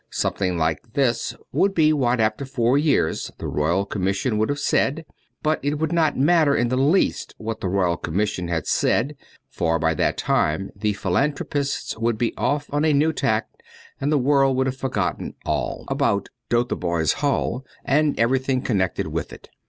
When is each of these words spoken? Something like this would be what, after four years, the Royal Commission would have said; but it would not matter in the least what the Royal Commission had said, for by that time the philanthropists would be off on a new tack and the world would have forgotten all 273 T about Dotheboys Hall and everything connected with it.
Something 0.09 0.57
like 0.57 0.93
this 0.93 1.35
would 1.51 1.75
be 1.75 1.93
what, 1.93 2.19
after 2.19 2.43
four 2.43 2.75
years, 2.75 3.31
the 3.37 3.45
Royal 3.47 3.85
Commission 3.85 4.39
would 4.39 4.49
have 4.49 4.57
said; 4.57 5.05
but 5.43 5.59
it 5.61 5.77
would 5.77 5.91
not 5.91 6.17
matter 6.17 6.55
in 6.55 6.69
the 6.69 6.75
least 6.75 7.35
what 7.37 7.61
the 7.61 7.67
Royal 7.69 7.97
Commission 7.97 8.47
had 8.47 8.65
said, 8.65 9.15
for 9.47 9.77
by 9.77 9.93
that 9.93 10.17
time 10.17 10.71
the 10.75 10.93
philanthropists 10.93 11.95
would 11.99 12.17
be 12.17 12.35
off 12.35 12.67
on 12.73 12.83
a 12.83 12.93
new 12.93 13.13
tack 13.13 13.47
and 13.99 14.11
the 14.11 14.17
world 14.17 14.57
would 14.57 14.65
have 14.65 14.75
forgotten 14.75 15.35
all 15.45 15.85
273 15.87 15.87
T 15.87 15.87
about 15.93 16.29
Dotheboys 16.49 17.13
Hall 17.21 17.63
and 17.85 18.19
everything 18.19 18.63
connected 18.63 19.05
with 19.05 19.31
it. 19.31 19.49